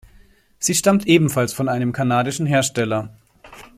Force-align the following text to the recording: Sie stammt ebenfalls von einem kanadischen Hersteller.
Sie 0.57 0.73
stammt 0.73 1.05
ebenfalls 1.05 1.53
von 1.53 1.69
einem 1.69 1.91
kanadischen 1.91 2.47
Hersteller. 2.47 3.15